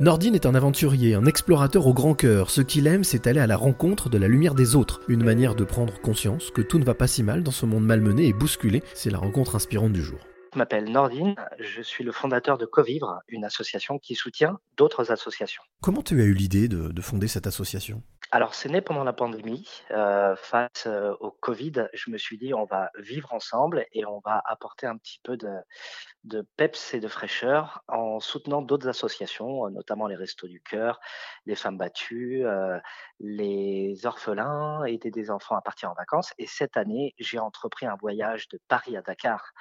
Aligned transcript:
Nordine 0.00 0.34
est 0.34 0.44
un 0.44 0.56
aventurier, 0.56 1.14
un 1.14 1.24
explorateur 1.24 1.86
au 1.86 1.94
grand 1.94 2.14
cœur. 2.14 2.50
Ce 2.50 2.60
qu'il 2.60 2.88
aime, 2.88 3.04
c'est 3.04 3.28
aller 3.28 3.38
à 3.38 3.46
la 3.46 3.56
rencontre 3.56 4.10
de 4.10 4.18
la 4.18 4.26
lumière 4.26 4.56
des 4.56 4.74
autres. 4.74 5.00
Une 5.06 5.22
manière 5.22 5.54
de 5.54 5.62
prendre 5.62 6.00
conscience 6.00 6.50
que 6.50 6.62
tout 6.62 6.80
ne 6.80 6.84
va 6.84 6.94
pas 6.94 7.06
si 7.06 7.22
mal 7.22 7.44
dans 7.44 7.52
ce 7.52 7.64
monde 7.64 7.86
malmené 7.86 8.26
et 8.26 8.32
bousculé. 8.32 8.82
C'est 8.92 9.10
la 9.10 9.18
rencontre 9.18 9.54
inspirante 9.54 9.92
du 9.92 10.02
jour. 10.02 10.18
Je 10.52 10.58
m'appelle 10.58 10.90
Nordine, 10.90 11.36
je 11.60 11.80
suis 11.80 12.02
le 12.02 12.10
fondateur 12.10 12.58
de 12.58 12.66
Covivre, 12.66 13.20
une 13.28 13.44
association 13.44 13.98
qui 13.98 14.16
soutient 14.16 14.58
d'autres 14.76 15.12
associations. 15.12 15.62
Comment 15.80 16.02
tu 16.02 16.20
as 16.20 16.24
eu 16.24 16.34
l'idée 16.34 16.66
de, 16.66 17.00
fonder 17.00 17.28
cette 17.28 17.46
association? 17.46 18.02
Alors, 18.34 18.56
c'est 18.56 18.68
né 18.68 18.80
pendant 18.80 19.04
la 19.04 19.12
pandémie. 19.12 19.70
Euh, 19.92 20.34
face 20.34 20.88
euh, 20.88 21.14
au 21.20 21.30
Covid, 21.30 21.86
je 21.92 22.10
me 22.10 22.18
suis 22.18 22.36
dit, 22.36 22.52
on 22.52 22.64
va 22.64 22.90
vivre 22.98 23.32
ensemble 23.32 23.86
et 23.92 24.04
on 24.06 24.18
va 24.24 24.42
apporter 24.44 24.88
un 24.88 24.96
petit 24.96 25.20
peu 25.22 25.36
de, 25.36 26.42
peps 26.56 26.94
et 26.94 26.98
de 26.98 27.06
fraîcheur 27.06 27.84
en 27.86 28.18
soutenant 28.18 28.60
d'autres 28.60 28.88
associations, 28.88 29.70
notamment 29.70 30.08
les 30.08 30.16
Restos 30.16 30.48
du 30.48 30.60
Cœur, 30.60 30.98
les 31.46 31.54
femmes 31.54 31.78
battues, 31.78 32.44
euh, 32.44 32.76
les 33.20 34.04
orphelins, 34.04 34.82
aider 34.82 35.12
des 35.12 35.30
enfants 35.30 35.54
à 35.54 35.62
partir 35.62 35.92
en 35.92 35.94
vacances. 35.94 36.32
Et 36.38 36.48
cette 36.48 36.76
année, 36.76 37.14
j'ai 37.20 37.38
entrepris 37.38 37.86
un 37.86 37.94
voyage 37.94 38.48
de 38.48 38.58
Paris 38.66 38.96
à 38.96 39.02
Dakar 39.02 39.52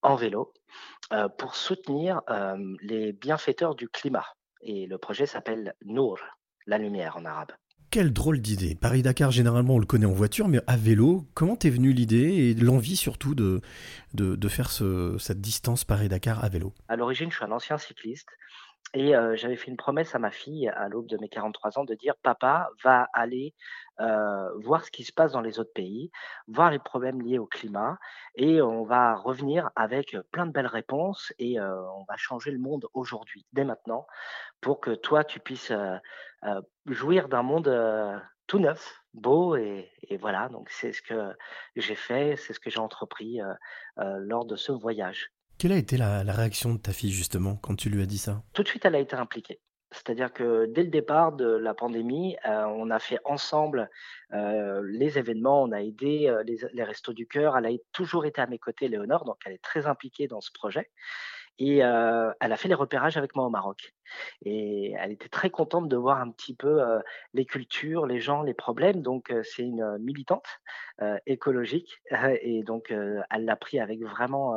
en 0.00 0.14
vélo 0.14 0.54
pour 1.36 1.54
soutenir 1.54 2.22
les 2.80 3.12
bienfaiteurs 3.12 3.74
du 3.74 3.90
climat. 3.90 4.24
Et 4.62 4.86
le 4.86 4.96
projet 4.96 5.26
s'appelle 5.26 5.74
Nour, 5.84 6.18
la 6.64 6.78
lumière 6.78 7.18
en 7.18 7.26
arabe. 7.26 7.52
Quelle 7.92 8.10
drôle 8.14 8.40
d'idée. 8.40 8.74
Paris-Dakar, 8.74 9.30
généralement, 9.30 9.74
on 9.74 9.78
le 9.78 9.84
connaît 9.84 10.06
en 10.06 10.12
voiture, 10.12 10.48
mais 10.48 10.60
à 10.66 10.78
vélo, 10.78 11.26
comment 11.34 11.56
t'es 11.56 11.68
venue 11.68 11.92
l'idée 11.92 12.16
et 12.16 12.54
l'envie 12.54 12.96
surtout 12.96 13.34
de, 13.34 13.60
de, 14.14 14.48
faire 14.48 14.70
cette 14.70 15.42
distance 15.42 15.84
Paris-Dakar 15.84 16.42
à 16.42 16.48
vélo? 16.48 16.72
À 16.88 16.96
l'origine, 16.96 17.30
je 17.30 17.36
suis 17.36 17.44
un 17.44 17.50
ancien 17.50 17.76
cycliste 17.76 18.30
et 18.94 19.16
euh, 19.16 19.36
j'avais 19.36 19.56
fait 19.56 19.70
une 19.70 19.76
promesse 19.76 20.14
à 20.14 20.18
ma 20.18 20.30
fille 20.30 20.68
à 20.68 20.88
l'aube 20.88 21.06
de 21.06 21.16
mes 21.16 21.28
43 21.28 21.78
ans 21.78 21.84
de 21.84 21.94
dire 21.94 22.14
Papa 22.22 22.68
va 22.84 23.08
aller 23.14 23.54
euh, 24.00 24.50
voir 24.58 24.84
ce 24.84 24.90
qui 24.90 25.04
se 25.04 25.12
passe 25.12 25.32
dans 25.32 25.40
les 25.40 25.58
autres 25.58 25.72
pays, 25.72 26.10
voir 26.46 26.70
les 26.70 26.78
problèmes 26.78 27.22
liés 27.22 27.38
au 27.38 27.46
climat 27.46 27.98
et 28.34 28.60
on 28.60 28.84
va 28.84 29.14
revenir 29.14 29.70
avec 29.76 30.16
plein 30.30 30.46
de 30.46 30.52
belles 30.52 30.66
réponses 30.66 31.32
et 31.38 31.58
euh, 31.58 31.82
on 31.92 32.04
va 32.04 32.16
changer 32.16 32.50
le 32.50 32.58
monde 32.58 32.86
aujourd'hui, 32.92 33.46
dès 33.54 33.64
maintenant, 33.64 34.06
pour 34.60 34.80
que 34.80 34.90
toi, 34.90 35.24
tu 35.24 35.40
puisses 35.40 35.72
jouir 36.86 37.28
d'un 37.28 37.42
monde 37.42 38.22
tout 38.46 38.58
neuf, 38.58 39.02
beau 39.14 39.56
et, 39.56 39.90
voilà. 40.20 40.48
Donc 40.50 40.68
c'est 40.68 40.92
ce 40.92 41.00
que 41.00 41.32
j'ai 41.76 41.94
fait, 41.94 42.36
c'est 42.36 42.52
ce 42.52 42.60
que 42.60 42.68
j'ai 42.70 42.78
entrepris 42.78 43.40
lors 43.96 44.44
de 44.44 44.56
ce 44.56 44.72
voyage. 44.72 45.32
Quelle 45.62 45.70
a 45.70 45.76
été 45.76 45.96
la, 45.96 46.24
réaction 46.24 46.74
de 46.74 46.78
ta 46.80 46.92
fille 46.92 47.12
justement 47.12 47.54
quand 47.54 47.76
tu 47.76 47.88
lui 47.88 48.02
as 48.02 48.06
dit 48.06 48.18
ça? 48.18 48.42
Tout 48.52 48.64
de 48.64 48.68
suite, 48.68 48.84
elle 48.84 48.96
a 48.96 48.98
été 48.98 49.14
impliquée. 49.14 49.60
C'est-à-dire 49.92 50.32
que 50.32 50.66
dès 50.66 50.82
le 50.82 50.88
départ 50.88 51.30
de 51.30 51.46
la 51.46 51.72
pandémie, 51.72 52.34
on 52.44 52.90
a 52.90 52.98
fait 52.98 53.20
ensemble 53.24 53.88
les 54.32 55.18
événements, 55.18 55.62
on 55.62 55.70
a 55.70 55.80
aidé 55.80 56.34
les, 56.44 56.56
les, 56.72 56.82
Restos 56.82 57.12
du 57.12 57.28
Cœur. 57.28 57.56
Elle 57.56 57.66
a 57.66 57.70
toujours 57.92 58.26
été 58.26 58.40
à 58.40 58.48
mes 58.48 58.58
côtés, 58.58 58.88
Léonore, 58.88 59.24
donc 59.24 59.36
elle 59.46 59.52
est 59.52 59.62
très 59.62 59.86
impliquée 59.86 60.26
dans 60.26 60.40
ce 60.40 60.50
projet. 60.50 60.90
Et 61.58 61.78
elle 61.78 62.52
a 62.52 62.56
fait 62.56 62.68
les 62.68 62.74
repérages 62.74 63.16
avec 63.16 63.36
moi 63.36 63.46
au 63.46 63.50
Maroc. 63.50 63.94
Et 64.44 64.94
elle 64.98 65.12
était 65.12 65.28
très 65.28 65.50
contente 65.50 65.88
de 65.88 65.96
voir 65.96 66.20
un 66.20 66.30
petit 66.30 66.54
peu 66.54 66.80
les 67.34 67.44
cultures, 67.44 68.06
les 68.06 68.20
gens, 68.20 68.42
les 68.42 68.54
problèmes. 68.54 69.02
Donc 69.02 69.32
c'est 69.42 69.62
une 69.62 69.98
militante 69.98 70.46
écologique 71.26 72.00
et 72.42 72.62
donc 72.62 72.90
elle 72.90 73.44
l'a 73.44 73.56
pris 73.56 73.80
avec 73.80 74.00
vraiment 74.00 74.54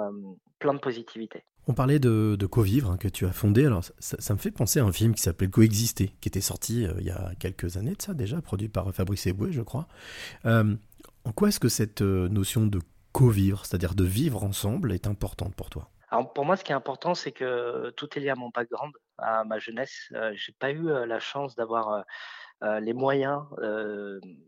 plein 0.59 0.73
de 0.73 0.79
positivité. 0.79 1.43
On 1.67 1.73
parlait 1.73 1.97
de, 1.97 2.35
de 2.37 2.45
Covivre 2.45 2.91
hein, 2.91 2.97
que 2.97 3.07
tu 3.07 3.25
as 3.25 3.31
fondé. 3.31 3.65
Alors 3.65 3.83
ça, 3.99 4.33
me 4.33 4.39
fait 4.39 4.51
penser 4.51 4.79
à 4.79 4.85
un 4.85 4.91
film 4.91 5.15
qui 5.15 5.21
s'appelle 5.21 5.49
Coexister, 5.49 6.13
qui 6.21 6.29
était 6.29 6.41
sorti 6.41 6.85
il 6.99 7.05
y 7.05 7.09
a 7.09 7.31
quelques 7.39 7.77
années 7.77 7.95
de 7.95 8.01
ça 8.01 8.13
déjà, 8.13 8.41
produit 8.41 8.69
par 8.69 8.93
Fabrice 8.93 9.25
Eboué, 9.27 9.51
je 9.51 9.61
crois. 9.61 9.87
en 10.43 11.31
quoi 11.35 11.49
est-ce 11.49 11.59
que 11.59 11.69
cette 11.69 12.01
notion 12.01 12.67
de 12.67 12.79
co-vivre, 13.11 13.65
c'est-à-dire 13.65 13.95
de 13.95 14.03
vivre 14.03 14.43
ensemble, 14.43 14.91
est 14.91 15.07
importante 15.07 15.55
pour 15.55 15.69
toi? 15.69 15.89
Pour 16.33 16.45
moi, 16.45 16.55
ce 16.55 16.63
qui 16.63 16.71
est 16.71 16.75
important, 16.75 17.15
c'est 17.15 17.31
que 17.31 17.91
tout 17.91 18.07
est 18.17 18.21
lié 18.21 18.29
à 18.29 18.35
mon 18.35 18.49
background, 18.49 18.93
à 19.17 19.43
ma 19.43 19.59
jeunesse. 19.59 20.07
Je 20.11 20.33
j'ai 20.33 20.53
pas 20.53 20.71
eu 20.71 20.87
la 21.05 21.19
chance 21.19 21.55
d'avoir 21.55 22.03
les 22.61 22.93
moyens 22.93 23.43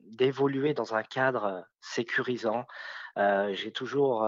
d'évoluer 0.05 0.73
dans 0.73 0.95
un 0.95 1.03
cadre 1.03 1.65
sécurisant. 1.81 2.65
j'ai 3.17 3.71
toujours 3.71 4.25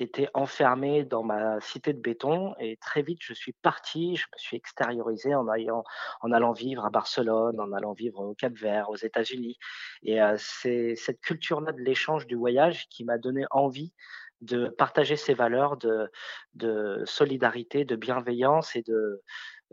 été 0.00 0.28
enfermé 0.34 1.04
dans 1.04 1.22
ma 1.22 1.60
cité 1.60 1.92
de 1.92 2.00
béton 2.00 2.54
et 2.60 2.76
très 2.76 3.02
vite 3.02 3.18
je 3.20 3.34
suis 3.34 3.52
parti, 3.52 4.16
je 4.16 4.26
me 4.32 4.38
suis 4.38 4.56
extériorisé 4.56 5.34
en 5.34 5.48
allant, 5.48 6.52
vivre 6.52 6.84
à 6.84 6.90
Barcelone, 6.90 7.60
en 7.60 7.72
allant 7.72 7.92
vivre 7.92 8.20
au 8.20 8.34
Cap 8.34 8.52
Vert, 8.52 8.90
aux 8.90 8.96
États-Unis. 8.96 9.58
Et 10.02 10.18
c'est 10.36 10.94
cette 10.94 11.20
culture-là 11.20 11.72
de 11.72 11.80
l'échange, 11.80 12.26
du 12.26 12.36
voyage 12.36 12.88
qui 12.88 13.04
m'a 13.04 13.18
donné 13.18 13.44
envie 13.50 13.92
de 14.40 14.68
partager 14.68 15.16
ces 15.16 15.34
valeurs 15.34 15.76
de, 15.76 16.10
de 16.54 17.02
solidarité, 17.04 17.84
de 17.84 17.96
bienveillance 17.96 18.76
et 18.76 18.82
de, 18.82 19.22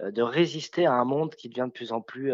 euh, 0.02 0.12
de 0.12 0.22
résister 0.22 0.86
à 0.86 0.94
un 0.94 1.06
monde 1.06 1.36
qui 1.36 1.50
devient 1.50 1.68
de 1.68 1.74
plus 1.74 1.92
en 1.92 2.02
plus 2.02 2.34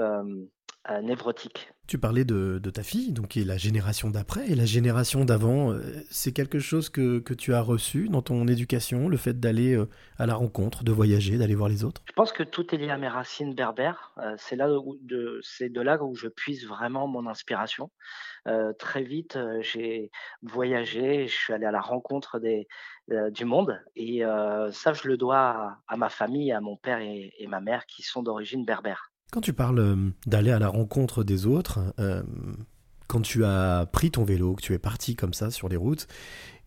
euh, 0.89 1.01
névrotique. 1.01 1.71
Tu 1.85 1.99
parlais 1.99 2.25
de, 2.25 2.57
ta 2.73 2.81
fille, 2.81 3.11
donc 3.11 3.29
qui 3.29 3.41
est 3.41 3.45
la 3.45 3.57
génération 3.57 4.09
d'après, 4.09 4.49
et 4.49 4.55
la 4.55 4.65
génération 4.65 5.25
d'avant, 5.25 5.75
c'est 6.09 6.31
quelque 6.31 6.57
chose 6.57 6.89
que, 6.89 7.19
que, 7.19 7.33
tu 7.33 7.53
as 7.53 7.61
reçu 7.61 8.07
dans 8.07 8.21
ton 8.21 8.47
éducation, 8.47 9.09
le 9.09 9.17
fait 9.17 9.39
d'aller 9.39 9.77
à 10.17 10.25
la 10.25 10.35
rencontre, 10.35 10.85
de 10.85 10.91
voyager, 10.93 11.37
d'aller 11.37 11.53
voir 11.53 11.67
les 11.67 11.83
autres? 11.83 12.01
Je 12.07 12.13
pense 12.13 12.31
que 12.31 12.43
tout 12.43 12.73
est 12.73 12.77
lié 12.77 12.89
à 12.89 12.97
mes 12.97 13.09
racines 13.09 13.53
berbères. 13.53 14.15
c'est 14.37 14.55
là 14.55 14.69
de, 15.01 15.41
c'est 15.43 15.67
de 15.67 15.81
là 15.81 16.01
où 16.01 16.15
je 16.15 16.29
puise 16.29 16.65
vraiment 16.65 17.07
mon 17.07 17.27
inspiration. 17.27 17.91
très 18.79 19.03
vite, 19.03 19.37
j'ai 19.59 20.11
voyagé, 20.43 21.27
je 21.27 21.35
suis 21.35 21.51
allé 21.51 21.65
à 21.65 21.71
la 21.71 21.81
rencontre 21.81 22.39
des, 22.39 22.69
du 23.31 23.43
monde, 23.43 23.77
et 23.97 24.21
ça, 24.71 24.93
je 24.93 25.09
le 25.09 25.17
dois 25.17 25.77
à, 25.89 25.97
ma 25.97 26.09
famille, 26.09 26.53
à 26.53 26.61
mon 26.61 26.77
père 26.77 26.99
et, 26.99 27.33
et 27.37 27.47
ma 27.47 27.59
mère 27.59 27.85
qui 27.85 28.01
sont 28.01 28.23
d'origine 28.23 28.63
berbère. 28.63 29.10
Quand 29.31 29.39
tu 29.39 29.53
parles 29.53 29.79
euh, 29.79 29.95
d'aller 30.25 30.51
à 30.51 30.59
la 30.59 30.67
rencontre 30.67 31.23
des 31.23 31.45
autres, 31.45 31.79
euh, 31.99 32.21
quand 33.07 33.21
tu 33.21 33.45
as 33.45 33.87
pris 33.91 34.11
ton 34.11 34.25
vélo, 34.25 34.55
que 34.55 34.61
tu 34.61 34.73
es 34.73 34.79
parti 34.79 35.15
comme 35.15 35.33
ça 35.33 35.49
sur 35.51 35.69
les 35.69 35.77
routes, 35.77 36.07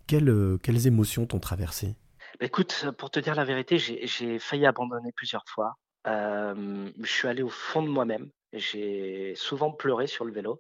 quelles, 0.06 0.30
euh, 0.30 0.56
quelles 0.62 0.86
émotions 0.86 1.26
t'ont 1.26 1.40
traversé? 1.40 1.94
Bah, 2.40 2.46
Écoute, 2.46 2.86
pour 2.96 3.10
te 3.10 3.20
dire 3.20 3.34
la 3.34 3.44
vérité, 3.44 3.76
j'ai 3.78 4.38
failli 4.38 4.64
abandonner 4.64 5.12
plusieurs 5.14 5.44
fois. 5.46 5.74
je 6.06 6.90
suis 7.04 7.28
allé 7.28 7.42
au 7.42 7.50
fond 7.50 7.82
de 7.82 7.88
moi-même. 7.88 8.30
J'ai 8.54 9.34
souvent 9.36 9.70
pleuré 9.70 10.06
sur 10.06 10.24
le 10.24 10.32
vélo 10.32 10.58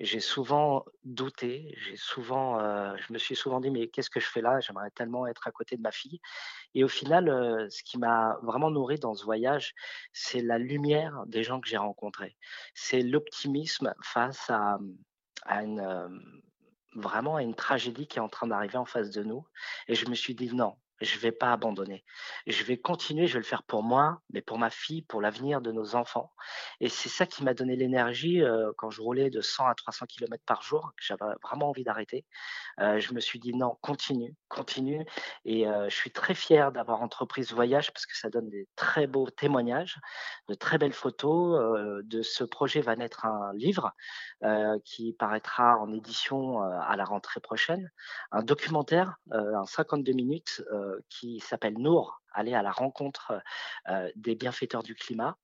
j'ai 0.00 0.20
souvent 0.20 0.86
douté, 1.04 1.74
j'ai 1.84 1.96
souvent, 1.96 2.58
euh, 2.58 2.96
je 2.96 3.12
me 3.12 3.18
suis 3.18 3.36
souvent 3.36 3.60
dit 3.60 3.70
mais 3.70 3.88
qu'est-ce 3.88 4.08
que 4.08 4.18
je 4.18 4.26
fais 4.26 4.40
là? 4.40 4.58
J'aimerais 4.60 4.90
tellement 4.90 5.26
être 5.26 5.46
à 5.46 5.50
côté 5.50 5.76
de 5.76 5.82
ma 5.82 5.92
fille. 5.92 6.20
Et 6.74 6.84
au 6.84 6.88
final, 6.88 7.28
euh, 7.28 7.68
ce 7.68 7.82
qui 7.82 7.98
m'a 7.98 8.38
vraiment 8.42 8.70
nourri 8.70 8.98
dans 8.98 9.14
ce 9.14 9.24
voyage, 9.24 9.74
c'est 10.12 10.40
la 10.40 10.58
lumière 10.58 11.24
des 11.26 11.44
gens 11.44 11.60
que 11.60 11.68
j'ai 11.68 11.76
rencontrés. 11.76 12.36
C'est 12.74 13.02
l'optimisme 13.02 13.94
face 14.02 14.48
à, 14.48 14.78
euh, 15.50 16.08
vraiment 16.94 17.36
à 17.36 17.42
une 17.42 17.54
tragédie 17.54 18.06
qui 18.06 18.18
est 18.18 18.22
en 18.22 18.28
train 18.28 18.46
d'arriver 18.46 18.78
en 18.78 18.86
face 18.86 19.10
de 19.10 19.22
nous. 19.22 19.46
Et 19.86 19.94
je 19.94 20.08
me 20.08 20.14
suis 20.14 20.34
dit 20.34 20.54
non, 20.54 20.76
je 21.00 21.18
vais 21.18 21.32
pas 21.32 21.52
abandonner. 21.52 22.04
Je 22.46 22.62
vais 22.64 22.76
continuer, 22.76 23.26
je 23.26 23.34
vais 23.34 23.40
le 23.40 23.44
faire 23.44 23.62
pour 23.62 23.82
moi, 23.82 24.20
mais 24.32 24.42
pour 24.42 24.58
ma 24.58 24.70
fille, 24.70 25.02
pour 25.02 25.20
l'avenir 25.20 25.60
de 25.60 25.72
nos 25.72 25.94
enfants. 25.94 26.32
Et 26.80 26.88
c'est 26.88 27.08
ça 27.08 27.26
qui 27.26 27.42
m'a 27.42 27.54
donné 27.54 27.76
l'énergie 27.76 28.42
euh, 28.42 28.72
quand 28.76 28.90
je 28.90 29.00
roulais 29.00 29.30
de 29.30 29.40
100 29.40 29.66
à 29.66 29.74
300 29.74 30.06
km 30.06 30.42
par 30.46 30.62
jour, 30.62 30.92
que 30.96 31.04
j'avais 31.04 31.24
vraiment 31.42 31.70
envie 31.70 31.84
d'arrêter. 31.84 32.24
Euh, 32.80 33.00
je 33.00 33.14
me 33.14 33.20
suis 33.20 33.38
dit 33.38 33.54
non, 33.54 33.76
continue, 33.80 34.34
continue. 34.48 35.06
Et 35.44 35.66
euh, 35.66 35.88
je 35.88 35.94
suis 35.94 36.10
très 36.10 36.34
fier 36.34 36.72
d'avoir 36.72 37.02
entrepris 37.02 37.44
ce 37.44 37.54
voyage 37.54 37.92
parce 37.92 38.06
que 38.06 38.16
ça 38.16 38.28
donne 38.28 38.50
des 38.50 38.68
très 38.76 39.06
beaux 39.06 39.30
témoignages, 39.30 39.98
de 40.48 40.54
très 40.54 40.78
belles 40.78 40.92
photos. 40.92 42.00
de 42.04 42.22
ce 42.22 42.44
projet 42.44 42.80
va 42.80 42.96
naître 42.96 43.24
un 43.24 43.52
livre 43.54 43.92
qui 44.84 45.12
paraîtra 45.14 45.78
en 45.78 45.92
édition 45.92 46.62
à 46.62 46.96
la 46.96 47.04
rentrée 47.04 47.40
prochaine, 47.40 47.90
un 48.32 48.42
documentaire, 48.42 49.16
un 49.30 49.64
52 49.64 50.12
minutes 50.12 50.62
qui 51.08 51.40
s'appelle 51.40 51.78
Nour, 51.78 52.20
aller 52.32 52.54
à 52.54 52.62
la 52.62 52.72
rencontre 52.72 53.42
des 54.16 54.34
bienfaiteurs 54.34 54.82
du 54.82 54.94
climat. 54.94 55.36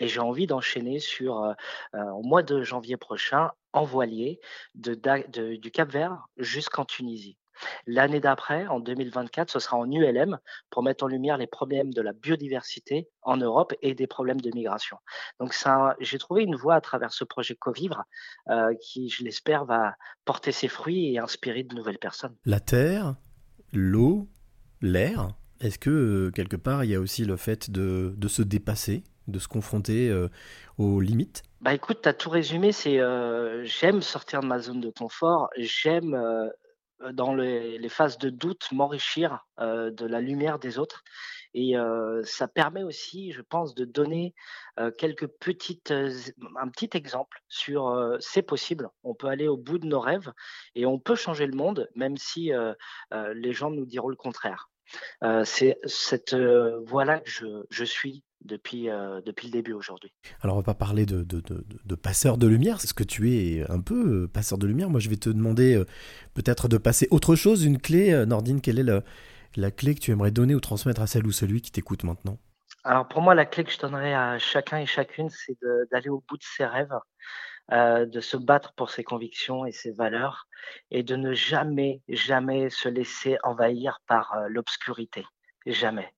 Et 0.00 0.08
j'ai 0.08 0.20
envie 0.20 0.46
d'enchaîner 0.46 0.98
sur, 0.98 1.54
au 1.94 2.22
mois 2.22 2.42
de 2.42 2.62
janvier 2.62 2.96
prochain, 2.96 3.50
en 3.72 3.84
voilier, 3.84 4.40
du 4.74 5.70
Cap 5.72 5.90
Vert 5.90 6.26
jusqu'en 6.36 6.84
Tunisie. 6.84 7.38
L'année 7.86 8.18
d'après, 8.18 8.66
en 8.66 8.80
2024, 8.80 9.50
ce 9.50 9.60
sera 9.60 9.76
en 9.76 9.88
ULM 9.88 10.38
pour 10.70 10.82
mettre 10.82 11.04
en 11.04 11.06
lumière 11.06 11.36
les 11.36 11.46
problèmes 11.46 11.92
de 11.92 12.00
la 12.02 12.12
biodiversité 12.12 13.08
en 13.20 13.36
Europe 13.36 13.72
et 13.82 13.94
des 13.94 14.08
problèmes 14.08 14.40
de 14.40 14.50
migration. 14.52 14.96
Donc, 15.38 15.54
j'ai 16.00 16.18
trouvé 16.18 16.42
une 16.42 16.56
voie 16.56 16.74
à 16.74 16.80
travers 16.80 17.12
ce 17.12 17.22
projet 17.22 17.54
Covivre 17.54 18.02
qui, 18.80 19.10
je 19.10 19.22
l'espère, 19.22 19.64
va 19.64 19.94
porter 20.24 20.50
ses 20.50 20.68
fruits 20.68 21.14
et 21.14 21.18
inspirer 21.18 21.62
de 21.62 21.74
nouvelles 21.76 21.98
personnes. 22.00 22.34
La 22.44 22.58
terre, 22.58 23.14
l'eau, 23.72 24.28
l'air. 24.82 25.28
Est-ce 25.60 25.78
que 25.78 25.90
euh, 25.90 26.30
quelque 26.30 26.56
part 26.56 26.84
il 26.84 26.90
y 26.90 26.94
a 26.94 27.00
aussi 27.00 27.24
le 27.24 27.36
fait 27.36 27.70
de, 27.70 28.14
se 28.28 28.42
dépasser 28.42 29.04
de 29.28 29.38
se 29.38 29.46
confronter 29.46 30.12
aux 30.78 31.00
limites? 31.00 31.44
Bah 31.60 31.72
écoute, 31.72 32.00
tu 32.02 32.14
tout 32.14 32.30
résumé, 32.30 32.72
c'est 32.72 32.98
j'aime 33.64 34.02
sortir 34.02 34.40
de 34.40 34.46
ma 34.46 34.58
zone 34.58 34.80
de 34.80 34.90
confort, 34.90 35.48
j'aime 35.56 36.16
dans 37.12 37.34
les, 37.34 37.88
phases 37.88 38.18
de 38.18 38.30
doute 38.30 38.68
m'enrichir 38.72 39.46
de 39.58 40.06
la 40.06 40.20
lumière 40.20 40.58
des 40.58 40.78
autres. 40.78 41.02
Et 41.54 41.74
ça 42.24 42.48
permet 42.48 42.82
aussi, 42.82 43.32
je 43.32 43.42
pense, 43.42 43.74
de 43.74 43.84
donner 43.84 44.34
quelques 44.98 45.26
petites, 45.26 45.90
un 45.90 46.68
petit 46.68 46.90
exemple 46.94 47.42
sur 47.48 48.16
c'est 48.20 48.42
possible. 48.42 48.88
On 49.02 49.14
peut 49.14 49.28
aller 49.28 49.48
au 49.48 49.56
bout 49.56 49.78
de 49.78 49.86
nos 49.86 50.00
rêves 50.00 50.32
et 50.74 50.86
on 50.86 50.98
peut 50.98 51.16
changer 51.16 51.46
le 51.46 51.56
monde, 51.56 51.88
même 51.94 52.16
si 52.16 52.52
les 53.34 53.52
gens 53.52 53.70
nous 53.70 53.86
diront 53.86 54.08
le 54.08 54.16
contraire. 54.16 54.70
c'est 55.44 55.78
cette 55.84 56.34
voie-là 56.34 57.20
que 57.20 57.30
je, 57.70 57.84
suis 57.84 58.24
depuis, 58.44 58.88
depuis 59.26 59.48
le 59.48 59.52
début 59.52 59.72
aujourd'hui. 59.72 60.12
Alors 60.40 60.56
on 60.56 60.60
va 60.60 60.64
pas 60.64 60.74
parler 60.74 61.06
de, 61.06 61.22
de, 61.22 61.40
de, 61.40 61.64
de 61.84 61.94
passeur 61.94 62.38
de 62.38 62.46
lumière, 62.46 62.80
c'est 62.80 62.86
ce 62.86 62.94
que 62.94 63.04
tu 63.04 63.32
es 63.34 63.70
un 63.70 63.80
peu 63.80 64.28
passeur 64.28 64.58
de 64.58 64.66
lumière? 64.66 64.90
Moi 64.90 65.00
je 65.00 65.08
vais 65.08 65.16
te 65.16 65.30
demander 65.30 65.82
peut-être 66.34 66.68
de 66.68 66.78
passer 66.78 67.08
autre 67.10 67.34
chose, 67.34 67.64
une 67.64 67.78
clé. 67.78 68.24
Nordine, 68.26 68.60
quelle 68.60 68.78
est 68.78 69.02
la 69.56 69.70
clé 69.70 69.94
que 69.94 70.00
tu 70.00 70.10
aimerais 70.10 70.30
donner 70.30 70.54
ou 70.54 70.60
transmettre 70.60 71.02
à 71.02 71.06
celle 71.06 71.26
ou 71.26 71.32
celui 71.32 71.60
qui 71.60 71.70
t'écoute 71.70 72.04
maintenant? 72.04 72.38
Alors 72.84 73.06
pour 73.06 73.22
moi, 73.22 73.34
la 73.34 73.46
clé 73.46 73.62
que 73.64 73.70
je 73.70 73.78
donnerais 73.78 74.14
à 74.14 74.38
chacun 74.38 74.78
et 74.78 74.86
chacune, 74.86 75.28
c'est 75.30 75.56
d'aller 75.92 76.08
au 76.08 76.24
bout 76.28 76.36
de 76.36 76.42
ses 76.42 76.64
rêves, 76.64 76.98
euh, 77.70 78.06
de 78.06 78.20
se 78.20 78.36
battre 78.36 78.72
pour 78.74 78.90
ses 78.90 79.04
convictions 79.04 79.64
et 79.66 79.72
ses 79.72 79.92
valeurs, 79.92 80.48
et 80.90 81.04
de 81.04 81.14
ne 81.14 81.32
jamais, 81.32 82.02
jamais 82.08 82.70
se 82.70 82.88
laisser 82.88 83.38
envahir 83.44 84.00
par 84.08 84.32
euh, 84.34 84.48
l'obscurité. 84.48 85.24
Jamais. 85.64 86.12